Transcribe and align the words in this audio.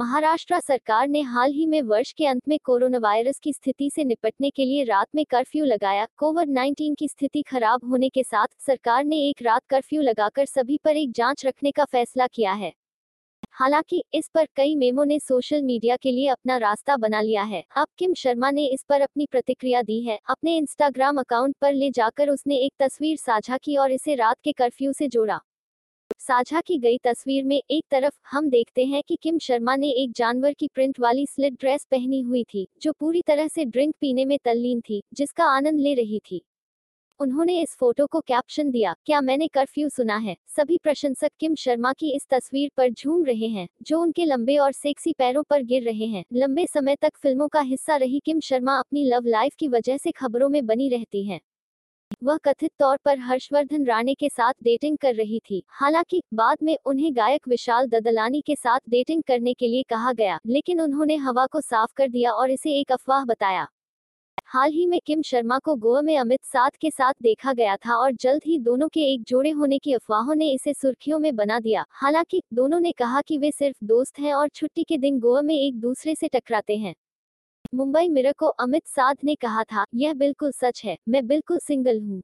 महाराष्ट्र 0.00 0.60
सरकार 0.60 1.08
ने 1.08 1.20
हाल 1.20 1.52
ही 1.52 1.66
में 1.66 1.82
वर्ष 1.82 2.12
के 2.12 2.26
अंत 2.26 2.48
में 2.48 2.58
कोरोना 2.64 2.98
वायरस 2.98 3.38
की 3.38 3.52
स्थिति 3.52 3.90
से 3.90 4.04
निपटने 4.04 4.50
के 4.50 4.64
लिए 4.64 4.84
रात 4.84 5.06
में 5.14 5.24
कर्फ्यू 5.24 5.64
लगाया। 5.64 6.06
कोविड 6.16 6.48
19 6.48 6.94
की 6.98 7.08
स्थिति 7.08 7.42
खराब 7.42 7.80
होने 7.84 8.08
के 8.08 8.22
साथ 8.22 8.46
सरकार 8.58 9.04
ने 9.04 9.16
एक 9.28 9.42
रात 9.42 9.62
कर्फ्यू 9.66 10.02
लगाकर 10.02 10.44
सभी 10.44 10.78
पर 10.84 10.96
एक 10.96 11.12
जाँच 11.12 11.46
रखने 11.46 11.70
का 11.70 11.84
फैसला 11.84 12.26
किया 12.26 12.52
है। 12.52 12.72
हालाँकि, 13.50 14.04
इस 14.14 14.30
पर 14.34 14.48
कई 14.56 14.76
मेमो 14.76 15.04
ने 15.04 15.18
सोशल 15.18 15.62
मीडिया 15.62 15.96
के 15.96 16.12
लिए 16.12 16.28
अपना 16.28 16.56
रास्ता 16.56 16.96
बना 16.96 17.20
लिया 17.20 17.42
है। 17.42 17.64
अब 17.76 17.86
किम 17.98 18.14
शर्मा 18.14 18.50
ने 18.50 18.66
इस 18.66 18.84
पर 18.88 19.00
अपनी 19.00 19.26
प्रतिक्रिया 19.26 19.82
दी 19.82 20.00
है। 20.02 20.18
अपने 20.28 20.56
इंस्टाग्राम 20.56 21.16
अकाउंट 21.16 21.56
पर 21.56 21.72
ले 21.72 21.90
जाकर 21.90 22.28
उसने 22.28 22.56
एक 22.56 22.72
तस्वीर 22.78 23.16
साझा 23.16 23.56
की 23.56 23.76
और 23.76 23.92
इसे 23.92 24.14
रात 24.14 24.36
के 24.44 24.52
कर्फ्यू 24.52 24.92
से 24.92 25.08
जोड़ा। 25.08 25.40
साझा 26.20 26.60
की 26.60 26.78
गई 26.78 26.98
तस्वीर 26.98 27.44
में 27.44 27.62
एक 27.70 27.84
तरफ़ 27.90 28.14
हम 28.30 28.48
देखते 28.50 28.84
हैं 28.84 29.02
कि 29.08 29.16
किम 29.22 29.38
शर्मा 29.38 29.76
ने 29.76 29.90
एक 29.90 30.12
जानवर 30.12 30.52
की 30.52 30.68
प्रिंट 30.68 31.00
वाली 31.00 31.26
स्लिट 31.26 31.52
ड्रेस 31.52 31.86
पहनी 31.90 32.20
हुई 32.20 32.44
थी, 32.44 32.68
जो 32.82 32.92
पूरी 32.92 33.22
तरह 33.22 33.48
से 33.48 33.64
ड्रिंक 33.64 33.94
पीने 34.00 34.24
में 34.24 34.38
तल्लीन 34.44 34.80
थी, 34.80 35.02
जिसका 35.14 35.44
आनंद 35.44 35.80
ले 35.80 35.94
रही 35.94 36.20
थी। 36.30 36.40
उन्होंने 37.20 37.60
इस 37.62 37.76
फ़ोटो 37.76 38.06
को 38.06 38.20
कैप्शन 38.20 38.70
दिया, 38.70 38.94
क्या 39.06 39.20
मैंने 39.20 39.48
कर्फ्यू 39.48 39.88
सुना 39.88 40.16
है? 40.16 40.36
सभी 40.56 40.78
प्रशंसक 40.82 41.30
किम 41.40 41.54
शर्मा 41.54 41.92
की 41.92 42.14
इस 42.16 42.26
तस्वीर 42.30 42.70
पर 42.76 42.90
झूम 42.90 43.24
रहे 43.24 43.46
हैं, 43.46 43.68
जो 43.82 44.00
उनके 44.00 44.24
लंबे 44.24 44.56
और 44.56 44.72
सेक्सी 44.72 45.12
पैरों 45.12 45.42
पर 45.42 45.62
गिर 45.62 45.82
रहे 45.82 46.06
हैं। 46.06 46.24
लंबे 46.32 46.66
समय 46.66 46.96
तक 46.96 47.16
फ़िल्मों 47.16 47.48
का 47.48 47.60
हिस्सा 47.60 47.96
रही 47.96 48.20
किम 48.24 48.40
शर्मा 48.40 48.78
अपनी 48.78 49.04
लव 49.04 49.26
लाइफ 49.26 49.54
की 49.54 49.68
वजह 49.68 49.96
से 49.96 50.10
खबरों 50.10 50.48
में 50.48 50.66
बनी 50.66 50.88
रहती 50.88 51.24
हैं। 51.24 51.40
वह 52.24 52.36
कथित 52.36 52.70
तौर 52.78 52.96
पर 52.96 53.18
हर्षवर्धन 53.18 53.84
राणे 53.86 54.14
के 54.14 54.28
साथ 54.28 54.52
डेटिंग 54.62 54.98
कर 54.98 55.14
रही 55.14 55.40
थी। 55.50 55.62
हालाँकि, 55.68 56.22
बाद 56.34 56.58
में 56.62 56.78
उन्हें 56.84 57.16
गायक 57.16 57.48
विशाल 57.48 57.86
ददलानी 57.86 58.40
के 58.40 58.56
साथ 58.56 58.80
डेटिंग 58.88 59.22
करने 59.22 59.54
के 59.54 59.68
लिए 59.68 59.82
कहा 59.82 60.12
गया, 60.12 60.38
लेकिन 60.46 60.80
उन्होंने 60.80 61.16
हवा 61.16 61.46
को 61.46 61.60
साफ़ 61.60 61.92
कर 61.96 62.08
दिया 62.08 62.32
और 62.32 62.50
इसे 62.50 62.72
एक 62.72 62.92
अफवाह 62.92 63.24
बताया। 63.24 63.66
हाल 64.46 64.72
ही 64.72 64.86
में 64.86 65.00
किम 65.06 65.22
शर्मा 65.22 65.58
को 65.58 65.74
गोवा 65.74 66.00
में 66.00 66.18
अमित 66.18 66.44
साथ 66.44 66.70
के 66.70 66.90
साथ 66.90 67.12
देखा 67.22 67.52
गया 67.52 67.76
था 67.76 67.96
और 67.96 68.12
जल्द 68.12 68.42
ही 68.46 68.58
दोनों 68.58 68.88
के 68.88 69.00
एक 69.00 69.22
जोड़े 69.22 69.50
होने 69.50 69.78
की 69.78 69.92
अफवाहों 69.92 70.34
ने 70.34 70.50
इसे 70.50 70.74
सुर्खियों 70.74 71.18
में 71.18 71.36
बना 71.36 71.60
दिया। 71.60 71.84
हालाँकि, 71.90 72.42
दोनों 72.54 72.80
ने 72.80 72.92
कहा 72.92 73.20
कि 73.20 73.38
वे 73.38 73.50
सिर्फ़ 73.50 73.76
दोस्त 73.84 74.18
हैं 74.18 74.34
और 74.34 74.48
छुट्टी 74.48 74.84
के 74.84 74.98
दिन 74.98 75.20
गोवा 75.20 75.42
में 75.42 75.54
एक 75.54 75.80
दूसरे 75.80 76.14
से 76.14 76.28
टकराते 76.28 76.76
हैं। 76.76 76.94
मुंबई 77.72 78.08
मिरर 78.08 78.32
को 78.32 78.46
अमित 78.58 78.86
साध 78.86 79.16
ने 79.24 79.34
कहा 79.36 79.62
था, 79.64 79.84
यह 79.94 80.14
बिल्कुल 80.14 80.52
सच 80.52 80.84
है, 80.84 80.96
मैं 81.08 81.26
बिल्कुल 81.26 81.58
सिंगल 81.60 82.00
हूँ। 82.00 82.20